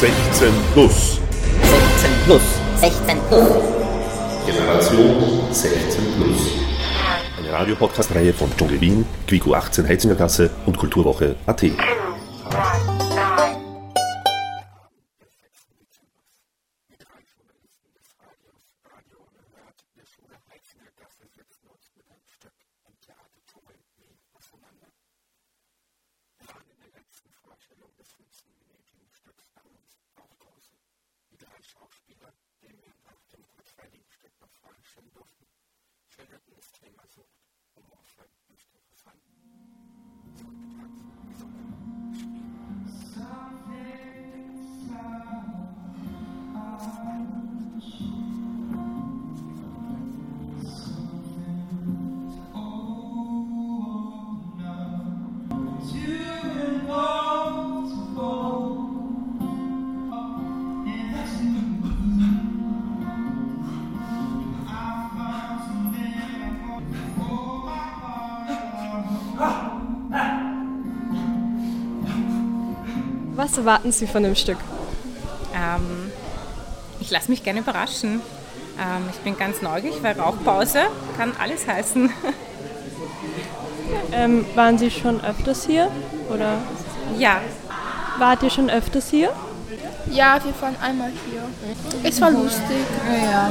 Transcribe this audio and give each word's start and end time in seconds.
16 0.00 0.48
plus. 0.72 1.20
16 1.60 2.10
plus. 2.24 2.40
16 2.80 3.18
plus. 3.28 3.48
Generation 4.46 5.52
16 5.52 6.04
plus. 6.16 6.52
Eine 7.38 7.52
Radiopodcast-Reihe 7.52 8.32
von 8.32 8.48
Dschungel 8.56 8.80
Wien, 8.80 9.04
Quico 9.26 9.52
18 9.52 9.86
Heizingergasse 9.86 10.48
und 10.64 10.78
Kulturwoche 10.78 11.36
AT 11.44 11.64
waren 26.60 26.70
in 26.72 26.80
der 26.80 27.00
letzten 27.00 27.32
Vorstellung 27.32 27.94
des 27.96 28.12
15-minütigen 28.16 29.08
Stücks 29.12 29.48
bei 29.50 29.62
uns 29.62 29.98
auch 30.16 30.34
draußen. 30.34 30.78
Die 31.30 31.38
drei 31.38 31.62
Schauspieler, 31.62 32.34
denen 32.60 32.82
wir 32.82 32.94
nach 33.04 33.24
dem 33.32 33.46
kurzweiligen 33.48 34.10
Stück 34.10 34.38
noch 34.40 34.52
vorstellen 34.52 35.10
durften, 35.12 35.46
Was 73.40 73.56
erwarten 73.56 73.90
Sie 73.90 74.06
von 74.06 74.22
dem 74.22 74.34
Stück? 74.34 74.58
Ähm, 75.54 76.12
ich 77.00 77.10
lasse 77.10 77.30
mich 77.30 77.42
gerne 77.42 77.60
überraschen. 77.60 78.20
Ähm, 78.78 79.08
ich 79.10 79.16
bin 79.20 79.34
ganz 79.38 79.62
neugierig, 79.62 80.02
weil 80.02 80.20
Rauchpause 80.20 80.80
kann 81.16 81.32
alles 81.40 81.66
heißen. 81.66 82.10
Ähm, 84.12 84.46
waren 84.54 84.78
Sie 84.78 84.88
schon 84.88 85.20
öfters 85.20 85.66
hier? 85.66 85.90
Oder 86.32 86.58
ja, 87.18 87.40
wart 88.18 88.40
ihr 88.44 88.50
schon 88.50 88.70
öfters 88.70 89.10
hier? 89.10 89.30
Ja, 90.08 90.38
wir 90.44 90.52
waren 90.62 90.76
einmal 90.80 91.10
hier. 91.28 91.42
Es 92.04 92.20
war 92.20 92.30
lustig. 92.30 92.84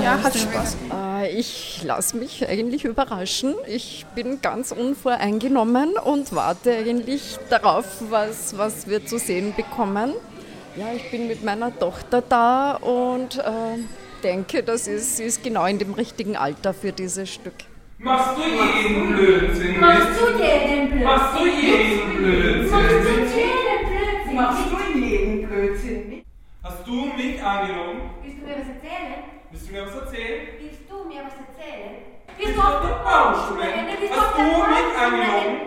Ja, 0.02 0.18
hat 0.24 0.38
Spaß. 0.38 0.78
Ich 1.26 1.82
lasse 1.84 2.18
mich 2.18 2.48
eigentlich 2.48 2.86
überraschen. 2.86 3.56
Ich 3.68 4.06
bin 4.16 4.42
ganz 4.42 4.72
unvoreingenommen 4.72 5.94
und 6.04 6.34
warte 6.36 6.72
eigentlich 6.72 7.38
darauf, 7.50 7.86
was, 8.10 8.58
was 8.58 8.88
wir 8.88 9.06
zu 9.06 9.18
sehen 9.18 9.54
bekommen. 9.56 10.14
Ja, 10.76 10.94
ich 10.96 11.10
bin 11.12 11.28
mit 11.28 11.44
meiner 11.44 11.78
Tochter 11.78 12.22
da 12.22 12.76
und 12.76 13.38
äh, 13.38 13.78
denke, 14.24 14.64
das 14.64 14.88
ist, 14.88 15.18
sie 15.18 15.24
ist 15.24 15.44
genau 15.44 15.66
in 15.66 15.80
dem 15.80 15.94
richtigen 15.94 16.38
Alter 16.38 16.74
für 16.74 16.92
dieses 16.92 17.30
Stück. 17.34 17.56
Machst 17.98 18.38
du 18.38 18.44
jeden 18.44 19.14
Blödsinn? 19.14 19.80
Machst 19.80 20.22
du 20.22 20.28
jeden 20.42 20.90
Blödsinn? 20.90 21.04
Machst 21.04 21.40
du 21.40 21.46
jeden 21.46 22.16
Blödsinn? 22.16 22.72
Machst 22.72 22.94
du 22.96 23.38
jeden 23.38 23.90
Blödsinn? 23.90 24.36
Machst 24.36 24.72
du 24.72 25.00
jeden 25.00 25.48
Blödsinn? 25.50 26.24
Hast 26.64 26.88
du 26.88 26.94
mich 27.18 27.44
angelogen? 27.44 28.02
Willst 28.22 28.38
du 28.40 28.46
mir 28.46 28.56
was 28.56 28.68
erzählen? 28.68 29.24
Willst 29.52 29.68
du 29.68 29.74
mir 29.74 29.86
was 29.86 29.96
erzählen? 29.96 30.48
Willst 30.62 30.80
du 30.90 30.96
mir 31.10 31.22
was 31.26 31.34
erzählen? 31.44 31.96
Der 32.60 32.66
Baustelle? 33.04 33.88
Willst 34.00 34.14
Hast 34.20 34.38
du 34.38 34.44
Baustelle? 34.44 34.98
angelogen? 35.00 35.58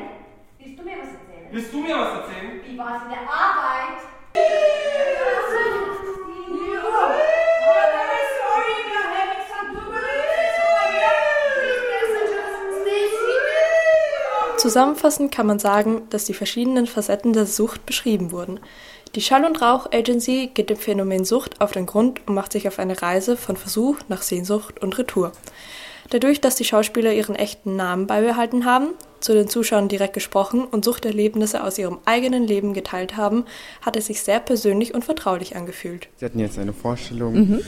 Willst 0.59 0.78
du 0.78 0.83
mir 0.84 0.97
was 1.00 1.09
erzählen? 1.09 1.49
Willst 1.50 1.72
du 1.72 1.78
mir 1.78 1.97
was 1.99 2.12
erzählen? 2.21 2.61
Wie 2.67 2.78
war 2.78 2.97
es 2.97 3.03
in 3.05 3.09
der 3.11 3.21
Arbeit? 3.21 3.99
Zusammenfassend 14.59 15.33
kann 15.33 15.47
man 15.47 15.59
sagen, 15.59 16.03
dass 16.11 16.25
die 16.25 16.34
verschiedenen 16.34 16.87
Facetten 16.87 17.33
der 17.33 17.47
Sucht 17.47 17.84
beschrieben 17.84 18.31
wurden. 18.31 18.61
Die 19.15 19.21
Schall- 19.21 19.44
und 19.44 19.61
Rauch-Agency 19.61 20.50
geht 20.55 20.71
dem 20.71 20.77
Phänomen 20.77 21.25
Sucht 21.25 21.61
auf 21.61 21.72
den 21.72 21.87
Grund 21.87 22.21
und 22.27 22.34
macht 22.34 22.53
sich 22.53 22.69
auf 22.69 22.78
eine 22.78 23.03
Reise 23.03 23.37
von 23.37 23.56
Versuch 23.56 23.97
nach 24.09 24.22
Sehnsucht 24.22 24.81
und 24.81 24.97
Retour. 24.99 25.33
Dadurch, 26.12 26.43
dass 26.43 26.56
die 26.56 26.65
Schauspieler 26.65 27.15
ihren 27.15 27.34
echten 27.34 27.75
Namen 27.75 28.06
beibehalten 28.06 28.67
haben, 28.67 28.89
zu 29.21 29.33
den 29.33 29.49
Zuschauern 29.49 29.89
direkt 29.89 30.12
gesprochen 30.12 30.62
und 30.67 30.84
Suchterlebnisse 30.84 31.65
aus 31.65 31.78
ihrem 31.78 32.00
eigenen 32.05 32.47
Leben 32.47 32.75
geteilt 32.75 33.17
haben, 33.17 33.47
hat 33.81 33.97
es 33.97 34.09
sich 34.09 34.21
sehr 34.21 34.39
persönlich 34.39 34.93
und 34.93 35.06
vertraulich 35.06 35.56
angefühlt. 35.56 36.09
Sie 36.19 36.27
hatten 36.27 36.39
jetzt 36.39 36.59
eine 36.59 36.75
Vorstellung. 36.75 37.61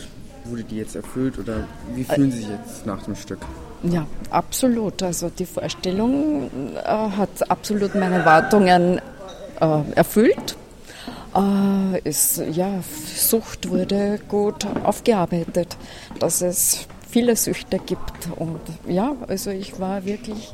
Wurde 0.44 0.62
die 0.62 0.76
jetzt 0.76 0.94
erfüllt 0.94 1.38
oder 1.38 1.66
wie 1.94 2.04
fühlen 2.04 2.30
Sie 2.30 2.40
sich 2.40 2.50
jetzt 2.50 2.84
nach 2.84 3.02
dem 3.04 3.16
Stück? 3.16 3.38
Ja, 3.82 4.06
absolut. 4.28 5.02
Also 5.02 5.30
die 5.30 5.46
Vorstellung 5.46 6.50
äh, 6.74 6.86
hat 6.86 7.50
absolut 7.50 7.94
meine 7.94 8.16
Erwartungen 8.16 9.00
äh, 9.58 9.80
erfüllt. 9.94 10.54
Äh, 11.34 11.98
es, 12.04 12.42
ja, 12.52 12.80
Sucht 13.16 13.70
wurde 13.70 14.20
gut 14.28 14.66
aufgearbeitet, 14.84 15.78
dass 16.18 16.42
es 16.42 16.88
viele 17.14 17.36
Süchte 17.36 17.78
gibt. 17.78 18.28
Und 18.36 18.60
ja, 18.88 19.14
also 19.28 19.50
ich 19.50 19.78
war 19.78 20.04
wirklich 20.04 20.52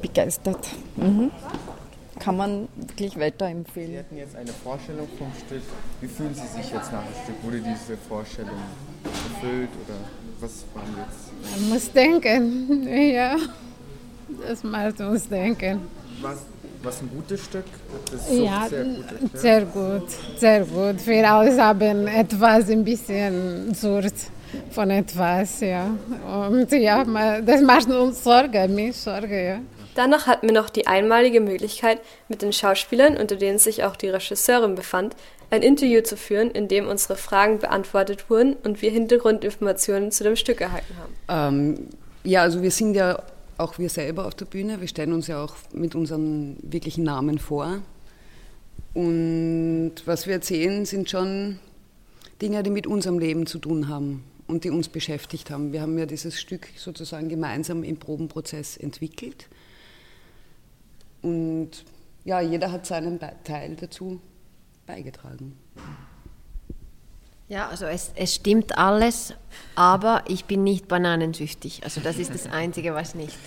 begeistert. 0.00 0.64
Mhm. 0.96 1.32
Kann 2.20 2.36
man 2.36 2.68
wirklich 2.76 3.12
Sie 3.14 3.20
weiterempfehlen. 3.20 3.98
hatten 3.98 4.16
jetzt 4.16 4.36
eine 4.36 4.52
Vorstellung 4.52 5.08
vom 5.18 5.30
Stück. 5.44 5.62
Wie 6.00 6.06
fühlen 6.08 6.32
Sie 6.34 6.46
sich 6.56 6.72
jetzt 6.72 6.90
nach 6.92 7.02
dem 7.02 7.16
Stück? 7.24 7.36
Wurde 7.42 7.58
diese 7.60 7.96
Vorstellung 8.08 8.60
erfüllt 9.04 9.68
oder 9.84 9.98
was 10.40 10.64
waren 10.74 10.94
jetzt? 11.02 11.60
Man 11.60 11.68
muss 11.70 11.92
denken, 11.92 12.88
ja. 13.18 13.36
Das 14.48 14.62
macht 14.64 15.00
uns 15.00 15.28
denken. 15.28 15.80
Was, 16.22 16.38
was 16.82 17.00
ein 17.02 17.10
gutes 17.14 17.44
Stück? 17.44 17.64
Das 18.12 18.28
ist 18.30 18.38
Ja, 18.44 18.66
sehr 18.68 18.84
gut. 18.84 19.04
sehr 19.34 19.64
gut, 19.66 20.08
sehr 20.38 20.60
gut. 20.64 21.06
Wir 21.06 21.30
alle 21.32 21.62
haben 21.62 22.06
etwas 22.06 22.70
ein 22.70 22.84
bisschen 22.84 23.74
Sucht 23.74 24.14
von 24.70 24.90
etwas, 24.90 25.60
ja. 25.60 25.90
Und 26.48 26.70
ja, 26.72 27.04
das 27.40 27.60
macht 27.62 27.88
uns 27.88 28.22
Sorge, 28.22 28.68
mich 28.68 28.96
Sorge, 28.96 29.46
ja. 29.46 29.60
Danach 29.96 30.26
hatten 30.26 30.48
wir 30.48 30.54
noch 30.54 30.68
die 30.68 30.86
einmalige 30.86 31.40
Möglichkeit, 31.40 32.00
mit 32.28 32.42
den 32.42 32.52
Schauspielern, 32.52 33.16
unter 33.16 33.36
denen 33.36 33.58
sich 33.58 33.82
auch 33.82 33.96
die 33.96 34.10
Regisseurin 34.10 34.74
befand, 34.74 35.16
ein 35.50 35.62
Interview 35.62 36.02
zu 36.02 36.18
führen, 36.18 36.50
in 36.50 36.68
dem 36.68 36.86
unsere 36.86 37.16
Fragen 37.16 37.58
beantwortet 37.60 38.28
wurden 38.28 38.56
und 38.62 38.82
wir 38.82 38.90
Hintergrundinformationen 38.90 40.10
zu 40.12 40.24
dem 40.24 40.36
Stück 40.36 40.60
erhalten 40.60 40.94
haben. 41.00 41.56
Ähm, 41.78 41.88
ja, 42.24 42.42
also 42.42 42.62
wir 42.62 42.70
sind 42.70 42.94
ja 42.94 43.22
auch 43.56 43.78
wir 43.78 43.88
selber 43.88 44.26
auf 44.26 44.34
der 44.34 44.44
Bühne. 44.44 44.80
Wir 44.82 44.88
stellen 44.88 45.14
uns 45.14 45.28
ja 45.28 45.42
auch 45.42 45.54
mit 45.72 45.94
unseren 45.94 46.58
wirklichen 46.60 47.04
Namen 47.04 47.38
vor. 47.38 47.78
Und 48.92 49.94
was 50.04 50.26
wir 50.26 50.34
erzählen, 50.34 50.84
sind 50.84 51.08
schon 51.08 51.58
Dinge, 52.42 52.62
die 52.62 52.70
mit 52.70 52.86
unserem 52.86 53.18
Leben 53.18 53.46
zu 53.46 53.58
tun 53.58 53.88
haben 53.88 54.24
und 54.46 54.64
die 54.64 54.70
uns 54.70 54.88
beschäftigt 54.88 55.50
haben. 55.50 55.72
Wir 55.72 55.82
haben 55.82 55.98
ja 55.98 56.06
dieses 56.06 56.40
Stück 56.40 56.68
sozusagen 56.76 57.28
gemeinsam 57.28 57.82
im 57.82 57.96
Probenprozess 57.98 58.76
entwickelt. 58.76 59.48
Und 61.22 61.70
ja, 62.24 62.40
jeder 62.40 62.70
hat 62.70 62.86
seinen 62.86 63.18
Be- 63.18 63.32
Teil 63.44 63.76
dazu 63.76 64.20
beigetragen. 64.86 65.56
Ja, 67.48 67.68
also 67.68 67.86
es, 67.86 68.10
es 68.16 68.34
stimmt 68.34 68.76
alles, 68.76 69.34
aber 69.76 70.24
ich 70.26 70.46
bin 70.46 70.64
nicht 70.64 70.88
bananensüchtig. 70.88 71.84
Also 71.84 72.00
das 72.00 72.18
ist 72.18 72.34
das 72.34 72.46
Einzige, 72.46 72.94
was 72.94 73.14
nicht, 73.14 73.38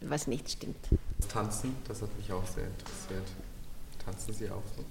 was 0.00 0.26
nicht 0.28 0.50
stimmt. 0.50 0.76
Tanzen, 1.28 1.74
das 1.86 2.02
hat 2.02 2.16
mich 2.16 2.32
auch 2.32 2.46
sehr 2.46 2.66
interessiert. 2.66 3.26
Tanzen 4.04 4.34
Sie 4.34 4.48
auch 4.50 4.62
so? 4.76 4.84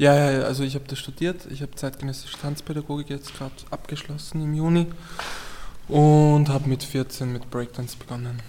Ja, 0.00 0.14
ja, 0.14 0.30
ja, 0.30 0.40
also 0.44 0.62
ich 0.62 0.74
habe 0.76 0.86
das 0.88 0.98
studiert. 0.98 1.46
Ich 1.50 1.60
habe 1.60 1.74
zeitgenössische 1.74 2.38
Tanzpädagogik 2.38 3.10
jetzt 3.10 3.34
gerade 3.34 3.52
abgeschlossen 3.70 4.42
im 4.42 4.54
Juni 4.54 4.86
und 5.88 6.48
habe 6.48 6.70
mit 6.70 6.82
14 6.82 7.30
mit 7.30 7.50
Breakdance 7.50 7.98
begonnen. 7.98 8.40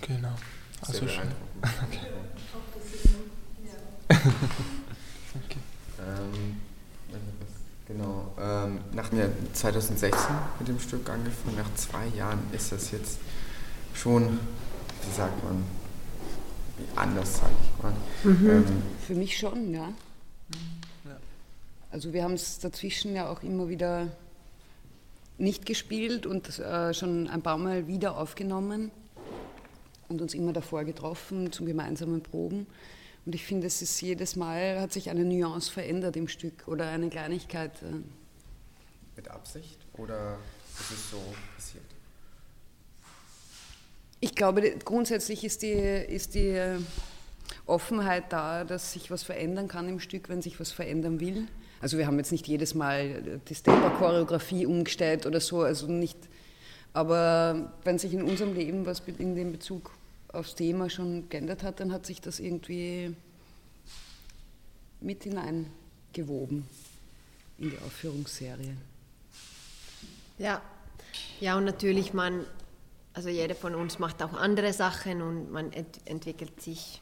Genau. 0.00 0.34
Also 0.80 1.06
Sehr 1.06 1.06
beeindruckend. 1.06 2.00
Danke. 5.32 5.58
Ähm, 6.00 6.56
genau. 7.86 8.34
Ähm, 8.40 8.80
nach 8.92 9.12
mir 9.12 9.30
2016 9.52 10.18
mit 10.58 10.66
dem 10.66 10.80
Stück 10.80 11.08
angefangen. 11.08 11.56
Nach 11.56 11.72
zwei 11.76 12.08
Jahren 12.16 12.40
ist 12.50 12.72
das 12.72 12.90
jetzt 12.90 13.20
schon, 13.94 14.40
wie 15.04 15.16
sagt 15.16 15.44
man, 15.44 15.62
anders, 16.96 17.38
sag 17.38 17.50
ich 17.62 17.80
mal. 17.80 17.92
Mhm. 18.24 18.50
Ähm, 18.50 18.82
Für 19.06 19.14
mich 19.14 19.36
schon, 19.36 19.72
ja. 19.72 19.92
Also 21.96 22.12
wir 22.12 22.24
haben 22.24 22.34
es 22.34 22.58
dazwischen 22.58 23.14
ja 23.14 23.26
auch 23.26 23.42
immer 23.42 23.70
wieder 23.70 24.08
nicht 25.38 25.64
gespielt 25.64 26.26
und 26.26 26.58
äh, 26.58 26.92
schon 26.92 27.26
ein 27.26 27.40
paar 27.40 27.56
Mal 27.56 27.86
wieder 27.86 28.18
aufgenommen 28.18 28.90
und 30.10 30.20
uns 30.20 30.34
immer 30.34 30.52
davor 30.52 30.84
getroffen 30.84 31.52
zum 31.52 31.64
gemeinsamen 31.64 32.22
Proben. 32.22 32.66
Und 33.24 33.34
ich 33.34 33.46
finde, 33.46 33.66
es 33.66 33.80
ist 33.80 33.98
jedes 34.02 34.36
Mal 34.36 34.78
hat 34.78 34.92
sich 34.92 35.08
eine 35.08 35.24
Nuance 35.24 35.72
verändert 35.72 36.18
im 36.18 36.28
Stück 36.28 36.68
oder 36.68 36.86
eine 36.90 37.08
Kleinigkeit. 37.08 37.72
Äh. 37.80 38.02
Mit 39.16 39.28
Absicht 39.28 39.78
oder 39.96 40.36
ist 40.78 40.90
es 40.90 41.10
so 41.10 41.22
passiert? 41.54 41.84
Ich 44.20 44.34
glaube, 44.34 44.76
grundsätzlich 44.84 45.44
ist 45.44 45.62
die, 45.62 45.72
ist 45.72 46.34
die 46.34 46.48
äh, 46.48 46.78
Offenheit 47.66 48.32
da, 48.32 48.64
dass 48.64 48.92
sich 48.92 49.10
was 49.10 49.22
verändern 49.22 49.68
kann 49.68 49.88
im 49.88 50.00
Stück, 50.00 50.28
wenn 50.28 50.40
sich 50.40 50.58
was 50.60 50.72
verändern 50.72 51.20
will. 51.20 51.48
Also 51.80 51.98
wir 51.98 52.06
haben 52.06 52.16
jetzt 52.18 52.32
nicht 52.32 52.46
jedes 52.46 52.74
Mal 52.74 53.40
die 53.48 53.54
Stepper-Choreografie 53.54 54.66
umgestellt 54.66 55.26
oder 55.26 55.40
so, 55.40 55.62
also 55.62 55.86
nicht. 55.88 56.18
Aber 56.92 57.72
wenn 57.84 57.98
sich 57.98 58.14
in 58.14 58.22
unserem 58.22 58.54
Leben 58.54 58.86
was 58.86 59.02
in 59.18 59.34
dem 59.34 59.52
Bezug 59.52 59.90
aufs 60.32 60.54
Thema 60.54 60.88
schon 60.88 61.28
geändert 61.28 61.62
hat, 61.62 61.80
dann 61.80 61.92
hat 61.92 62.06
sich 62.06 62.20
das 62.20 62.40
irgendwie 62.40 63.14
mit 65.00 65.24
hineingewoben 65.24 66.66
in 67.58 67.70
die 67.70 67.78
Aufführungsserie. 67.78 68.76
Ja, 70.38 70.62
ja 71.40 71.56
und 71.56 71.64
natürlich 71.64 72.14
man, 72.14 72.44
also 73.12 73.28
jeder 73.28 73.54
von 73.54 73.74
uns 73.74 73.98
macht 73.98 74.22
auch 74.22 74.34
andere 74.34 74.72
Sachen 74.72 75.22
und 75.22 75.50
man 75.50 75.72
ent 75.72 76.00
entwickelt 76.04 76.60
sich 76.60 77.00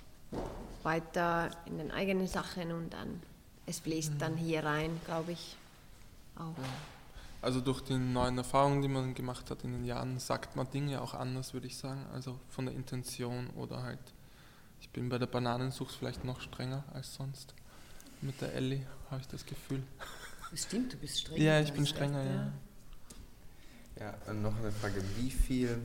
weiter 0.83 1.51
in 1.67 1.79
den 1.79 1.91
eigenen 1.91 2.27
Sachen 2.27 2.73
und 2.73 2.93
dann 2.93 3.21
es 3.67 3.81
fließt 3.81 4.15
dann 4.19 4.37
hier 4.37 4.65
rein, 4.65 5.01
glaube 5.05 5.33
ich. 5.33 5.57
Auch. 6.37 6.55
Also 7.41 7.61
durch 7.61 7.81
die 7.83 7.97
neuen 7.97 8.39
Erfahrungen, 8.39 8.83
die 8.83 8.89
man 8.89 9.15
gemacht 9.15 9.51
hat 9.51 9.65
in 9.65 9.73
den 9.73 9.85
Jahren, 9.85 10.19
sagt 10.19 10.57
man 10.57 10.71
Dinge 10.71 11.01
auch 11.01 11.15
anders, 11.15 11.55
würde 11.55 11.67
ich 11.67 11.77
sagen. 11.77 12.05
Also 12.13 12.39
von 12.51 12.67
der 12.67 12.75
Intention 12.75 13.51
oder 13.51 13.83
halt, 13.83 14.01
ich 14.81 14.91
bin 14.91 15.09
bei 15.09 15.19
der 15.19 15.27
Bananensucht 15.27 15.95
vielleicht 15.95 16.25
noch 16.25 16.41
strenger 16.41 16.85
als 16.93 17.15
sonst. 17.15 17.55
Mit 18.21 18.41
der 18.41 18.55
Ellie 18.55 18.87
habe 19.11 19.21
ich 19.21 19.29
das 19.29 19.45
Gefühl. 19.45 19.83
Stimmt, 20.55 20.93
du 20.93 20.97
bist 20.97 21.21
strenger. 21.21 21.43
Ja, 21.43 21.61
ich 21.61 21.73
bin 21.73 21.87
strenger, 21.87 22.23
ja. 22.23 22.53
Ja, 24.01 24.15
und 24.27 24.43
noch 24.43 24.57
eine 24.57 24.73
Frage, 24.73 25.03
wie 25.17 25.31
viel 25.31 25.79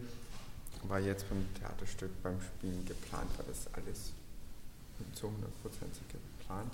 war 0.84 1.00
jetzt 1.00 1.28
beim 1.30 1.46
Theaterstück, 1.56 2.12
beim 2.24 2.40
Spielen 2.42 2.86
geplant? 2.86 3.30
War 3.38 3.46
das 3.46 3.68
alles 3.74 4.14
zu 5.14 5.28
100% 5.28 5.32
geplant? 6.12 6.74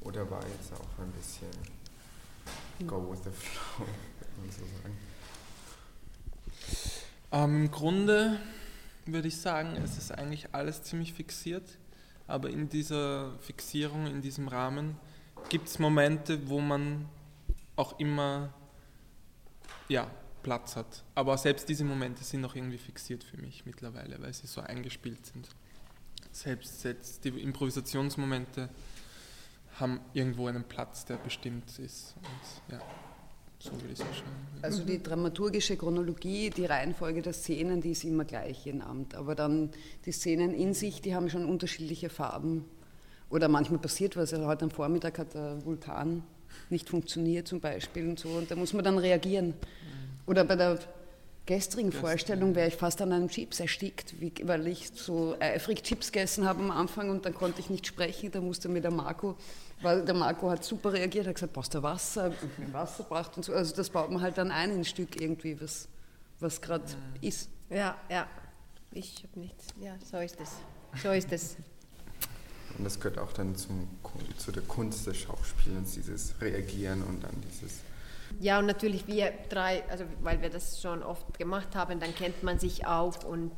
Oder 0.00 0.30
war 0.30 0.42
jetzt 0.46 0.72
auch 0.72 1.02
ein 1.02 1.10
bisschen 1.12 1.48
go 2.86 3.10
with 3.10 3.24
the 3.24 3.30
flow, 3.30 3.84
kann 4.20 4.30
man 4.38 4.50
so 4.50 4.64
sagen? 4.82 4.96
Ähm, 7.32 7.64
Im 7.64 7.70
Grunde 7.70 8.38
würde 9.06 9.28
ich 9.28 9.38
sagen, 9.38 9.76
es 9.76 9.98
ist 9.98 10.12
eigentlich 10.12 10.54
alles 10.54 10.82
ziemlich 10.82 11.12
fixiert, 11.12 11.78
aber 12.26 12.50
in 12.50 12.68
dieser 12.68 13.38
Fixierung, 13.40 14.06
in 14.06 14.22
diesem 14.22 14.48
Rahmen 14.48 14.96
gibt 15.48 15.68
es 15.68 15.78
Momente, 15.78 16.48
wo 16.48 16.60
man 16.60 17.08
auch 17.76 17.98
immer 17.98 18.52
ja, 19.88 20.10
Platz 20.42 20.76
hat. 20.76 21.04
Aber 21.14 21.36
selbst 21.38 21.68
diese 21.68 21.84
Momente 21.84 22.24
sind 22.24 22.40
noch 22.40 22.54
irgendwie 22.54 22.78
fixiert 22.78 23.24
für 23.24 23.36
mich 23.36 23.66
mittlerweile, 23.66 24.20
weil 24.20 24.32
sie 24.32 24.46
so 24.46 24.60
eingespielt 24.60 25.24
sind. 25.26 25.48
Selbst, 26.38 26.82
selbst 26.82 27.24
die 27.24 27.30
Improvisationsmomente 27.30 28.68
haben 29.80 29.98
irgendwo 30.12 30.46
einen 30.46 30.62
Platz, 30.62 31.04
der 31.04 31.16
bestimmt 31.16 31.76
ist. 31.80 32.14
Und 32.16 32.72
ja, 32.72 32.80
so 33.58 33.72
würde 33.72 33.86
ich 33.92 33.98
es 33.98 34.04
beschreiben. 34.04 34.36
Also 34.62 34.84
die 34.84 35.02
dramaturgische 35.02 35.76
Chronologie, 35.76 36.50
die 36.50 36.64
Reihenfolge 36.64 37.22
der 37.22 37.32
Szenen, 37.32 37.80
die 37.80 37.90
ist 37.90 38.04
immer 38.04 38.24
gleich 38.24 38.66
jeden 38.66 38.82
Abend. 38.82 39.16
Aber 39.16 39.34
dann 39.34 39.70
die 40.06 40.12
Szenen 40.12 40.54
in 40.54 40.74
sich, 40.74 41.00
die 41.00 41.12
haben 41.12 41.28
schon 41.28 41.44
unterschiedliche 41.44 42.08
Farben. 42.08 42.64
Oder 43.30 43.48
manchmal 43.48 43.80
passiert 43.80 44.16
was. 44.16 44.32
Also 44.32 44.46
heute 44.46 44.66
am 44.66 44.70
Vormittag 44.70 45.18
hat 45.18 45.34
der 45.34 45.64
Vulkan 45.64 46.22
nicht 46.70 46.88
funktioniert 46.88 47.48
zum 47.48 47.58
Beispiel 47.58 48.08
und 48.08 48.20
so. 48.20 48.28
Und 48.28 48.48
da 48.48 48.54
muss 48.54 48.72
man 48.74 48.84
dann 48.84 48.98
reagieren. 48.98 49.54
Oder 50.24 50.44
bei 50.44 50.54
der 50.54 50.78
gestrigen 51.48 51.92
Vorstellung 51.92 52.54
wäre 52.54 52.68
ich 52.68 52.76
fast 52.76 53.00
an 53.00 53.10
einem 53.10 53.28
Chips 53.28 53.58
erstickt, 53.58 54.14
weil 54.46 54.66
ich 54.66 54.90
so 54.94 55.34
eifrig 55.40 55.82
Chips 55.82 56.12
gegessen 56.12 56.46
habe 56.46 56.60
am 56.60 56.70
Anfang 56.70 57.08
und 57.08 57.24
dann 57.24 57.34
konnte 57.34 57.60
ich 57.60 57.70
nicht 57.70 57.86
sprechen. 57.86 58.30
Da 58.30 58.42
musste 58.42 58.68
mir 58.68 58.82
der 58.82 58.90
Marco, 58.90 59.34
weil 59.80 60.04
der 60.04 60.14
Marco 60.14 60.50
hat 60.50 60.62
super 60.62 60.92
reagiert, 60.92 61.26
hat 61.26 61.36
gesagt, 61.36 61.54
brauchst 61.54 61.72
du 61.72 61.82
Wasser? 61.82 62.26
Und 62.26 62.58
mir 62.58 62.70
Wasser 62.74 63.02
braucht 63.04 63.38
und 63.38 63.46
so. 63.46 63.54
Also 63.54 63.74
das 63.74 63.88
baut 63.88 64.10
man 64.10 64.20
halt 64.20 64.36
dann 64.36 64.50
ein 64.50 64.70
in 64.72 64.76
ein 64.80 64.84
Stück 64.84 65.18
irgendwie, 65.18 65.58
was, 65.58 65.88
was 66.38 66.60
gerade 66.60 66.84
ist. 67.22 67.48
Ja, 67.70 67.96
ja. 68.10 68.26
Ich 68.92 69.24
habe 69.24 69.40
nichts. 69.40 69.68
Ja, 69.80 69.96
so 70.04 70.18
ist 70.18 70.38
es. 70.40 70.50
So 71.02 71.12
ist 71.12 71.32
es. 71.32 71.56
Und 72.76 72.84
das 72.84 73.00
gehört 73.00 73.18
auch 73.18 73.32
dann 73.32 73.56
zum, 73.56 73.88
zu 74.36 74.52
der 74.52 74.64
Kunst 74.64 75.06
des 75.06 75.16
Schauspielens, 75.16 75.94
dieses 75.94 76.34
Reagieren 76.42 77.02
und 77.02 77.24
dann 77.24 77.32
dieses 77.50 77.80
ja, 78.40 78.58
und 78.58 78.66
natürlich 78.66 79.06
wir 79.06 79.32
drei, 79.48 79.82
also 79.88 80.04
weil 80.22 80.40
wir 80.42 80.50
das 80.50 80.80
schon 80.80 81.02
oft 81.02 81.38
gemacht 81.38 81.74
haben, 81.74 82.00
dann 82.00 82.14
kennt 82.14 82.42
man 82.42 82.58
sich 82.58 82.86
auch 82.86 83.24
und 83.24 83.52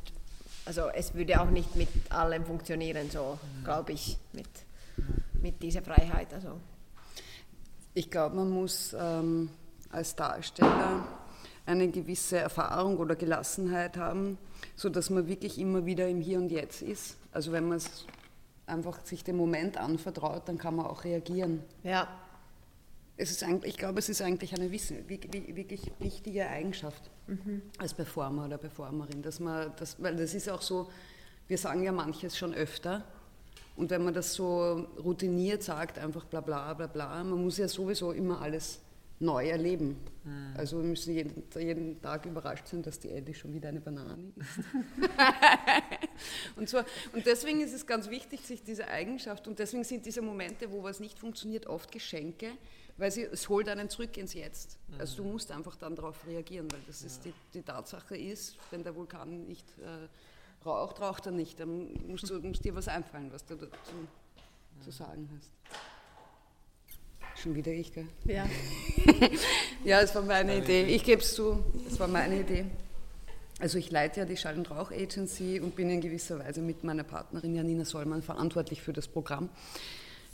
also 0.65 0.89
es 0.93 1.13
würde 1.15 1.41
auch 1.41 1.49
nicht 1.49 1.75
mit 1.75 1.89
allem 2.09 2.45
funktionieren, 2.45 3.09
so 3.09 3.39
glaube 3.63 3.93
ich, 3.93 4.17
mit, 4.33 4.47
mit 5.41 5.61
dieser 5.61 5.81
Freiheit. 5.81 6.33
Also. 6.33 6.59
Ich 7.93 8.09
glaube, 8.09 8.35
man 8.35 8.49
muss 8.49 8.95
ähm, 8.97 9.49
als 9.89 10.15
Darsteller 10.15 11.05
eine 11.65 11.89
gewisse 11.89 12.37
Erfahrung 12.37 12.97
oder 12.97 13.15
Gelassenheit 13.15 13.97
haben, 13.97 14.37
sodass 14.75 15.09
man 15.09 15.27
wirklich 15.27 15.57
immer 15.57 15.85
wieder 15.85 16.07
im 16.07 16.21
Hier 16.21 16.37
und 16.37 16.51
Jetzt 16.51 16.81
ist. 16.81 17.17
Also 17.31 17.51
wenn 17.51 17.67
man 17.67 17.81
einfach 18.65 19.03
sich 19.05 19.23
dem 19.23 19.37
Moment 19.37 19.77
anvertraut, 19.77 20.47
dann 20.47 20.57
kann 20.57 20.75
man 20.75 20.85
auch 20.85 21.03
reagieren. 21.03 21.63
Ja, 21.83 22.07
es 23.21 23.29
ist 23.31 23.45
ich 23.63 23.77
glaube, 23.77 23.99
es 23.99 24.09
ist 24.09 24.21
eigentlich 24.21 24.53
eine 24.55 24.71
wirklich 24.71 25.91
wichtige 25.99 26.47
Eigenschaft 26.47 27.11
mhm. 27.27 27.61
als 27.77 27.93
Performer 27.93 28.45
oder 28.45 28.57
Performerin, 28.57 29.21
dass 29.21 29.39
man, 29.39 29.71
das, 29.77 30.01
weil 30.01 30.15
das 30.15 30.33
ist 30.33 30.49
auch 30.49 30.61
so, 30.61 30.89
wir 31.47 31.57
sagen 31.57 31.83
ja 31.83 31.91
manches 31.91 32.35
schon 32.35 32.53
öfter 32.53 33.03
und 33.75 33.91
wenn 33.91 34.03
man 34.03 34.13
das 34.13 34.33
so 34.33 34.87
routiniert 35.03 35.61
sagt, 35.61 35.99
einfach 35.99 36.25
bla 36.25 36.41
bla 36.41 36.73
bla 36.73 36.87
bla, 36.87 37.23
man 37.23 37.43
muss 37.43 37.57
ja 37.57 37.67
sowieso 37.67 38.11
immer 38.11 38.41
alles 38.41 38.79
neu 39.19 39.49
erleben. 39.49 39.97
Mhm. 40.23 40.53
Also 40.57 40.77
wir 40.81 40.89
müssen 40.89 41.13
jeden, 41.13 41.43
jeden, 41.55 42.01
Tag 42.01 42.25
überrascht 42.25 42.67
sein, 42.67 42.81
dass 42.81 42.99
die 42.99 43.09
Ellie 43.09 43.35
schon 43.35 43.53
wieder 43.53 43.69
eine 43.69 43.79
Banane 43.79 44.33
isst. 44.35 44.49
und, 46.55 46.67
so, 46.67 46.79
und 47.13 47.25
deswegen 47.25 47.61
ist 47.61 47.73
es 47.73 47.85
ganz 47.85 48.09
wichtig, 48.09 48.41
sich 48.41 48.63
diese 48.63 48.87
Eigenschaft, 48.87 49.47
und 49.47 49.59
deswegen 49.59 49.83
sind 49.83 50.07
diese 50.07 50.23
Momente, 50.23 50.71
wo 50.71 50.81
was 50.81 50.99
nicht 50.99 51.19
funktioniert, 51.19 51.67
oft 51.67 51.91
Geschenke, 51.91 52.47
weil 53.01 53.11
sie, 53.11 53.23
es 53.23 53.49
holt 53.49 53.67
einen 53.67 53.89
zurück 53.89 54.15
ins 54.17 54.35
Jetzt. 54.35 54.77
Mhm. 54.87 54.99
Also 54.99 55.23
du 55.23 55.29
musst 55.29 55.51
einfach 55.51 55.75
dann 55.75 55.95
darauf 55.95 56.15
reagieren, 56.27 56.71
weil 56.71 56.81
das 56.85 57.01
ist 57.01 57.25
die, 57.25 57.33
die, 57.51 57.63
Tatsache 57.63 58.15
ist, 58.15 58.57
wenn 58.69 58.83
der 58.83 58.95
Vulkan 58.95 59.47
nicht 59.47 59.65
äh, 59.79 60.07
raucht, 60.63 61.01
raucht 61.01 61.25
er 61.25 61.31
nicht. 61.31 61.59
Dann 61.59 61.91
musst 62.07 62.29
du 62.29 62.39
musst 62.39 62.63
dir 62.63 62.75
was 62.75 62.87
einfallen, 62.87 63.31
was 63.33 63.43
du 63.43 63.55
dazu 63.55 63.71
mhm. 63.95 64.83
zu 64.83 64.91
sagen 64.91 65.27
hast. 65.35 65.51
Schon 67.41 67.55
wieder 67.55 67.71
ich, 67.71 67.91
gell? 67.91 68.07
Ja. 68.25 68.47
ja, 69.83 70.01
es 70.01 70.13
war 70.13 70.21
meine 70.21 70.59
Idee. 70.59 70.83
Ich 70.83 71.03
gebe 71.03 71.23
es 71.23 71.33
zu, 71.33 71.63
es 71.87 71.99
war 71.99 72.07
meine 72.07 72.41
Idee. 72.41 72.65
Also 73.59 73.79
ich 73.79 73.89
leite 73.89 74.19
ja 74.19 74.25
die 74.27 74.37
Schall- 74.37 74.57
und 74.57 74.69
Rauch 74.69 74.91
Agency 74.91 75.59
und 75.59 75.75
bin 75.75 75.89
in 75.89 76.01
gewisser 76.01 76.37
Weise 76.37 76.61
mit 76.61 76.83
meiner 76.83 77.03
Partnerin 77.03 77.55
Janina 77.55 77.83
Sollmann 77.83 78.21
verantwortlich 78.21 78.83
für 78.83 78.93
das 78.93 79.07
Programm 79.07 79.49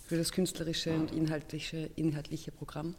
für 0.07 0.17
das 0.17 0.31
künstlerische 0.31 0.93
und 0.93 1.11
inhaltliche, 1.11 1.89
inhaltliche 1.95 2.51
Programm. 2.51 2.95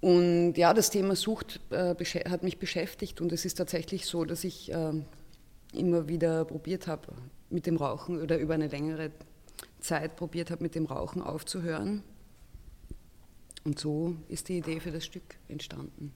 Und 0.00 0.54
ja, 0.54 0.72
das 0.72 0.90
Thema 0.90 1.14
Sucht 1.14 1.60
äh, 1.70 1.94
hat 1.94 2.42
mich 2.42 2.58
beschäftigt 2.58 3.20
und 3.20 3.32
es 3.32 3.44
ist 3.44 3.56
tatsächlich 3.56 4.06
so, 4.06 4.24
dass 4.24 4.44
ich 4.44 4.72
äh, 4.72 4.92
immer 5.74 6.08
wieder 6.08 6.44
probiert 6.46 6.86
habe, 6.86 7.12
mit 7.50 7.66
dem 7.66 7.76
Rauchen 7.76 8.22
oder 8.22 8.38
über 8.38 8.54
eine 8.54 8.68
längere 8.68 9.10
Zeit 9.80 10.16
probiert 10.16 10.50
habe, 10.50 10.62
mit 10.62 10.74
dem 10.74 10.86
Rauchen 10.86 11.20
aufzuhören. 11.20 12.02
Und 13.64 13.78
so 13.78 14.16
ist 14.28 14.48
die 14.48 14.58
Idee 14.58 14.80
für 14.80 14.90
das 14.90 15.04
Stück 15.04 15.36
entstanden. 15.48 16.14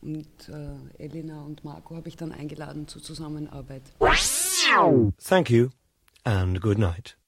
Und 0.00 0.48
äh, 0.48 1.02
Elena 1.02 1.42
und 1.42 1.64
Marco 1.64 1.96
habe 1.96 2.08
ich 2.08 2.16
dann 2.16 2.32
eingeladen 2.32 2.88
zur 2.88 3.02
Zusammenarbeit. 3.02 3.82
Thank 5.22 5.50
you 5.50 5.68
and 6.24 6.60
good 6.60 6.78
night. 6.78 7.18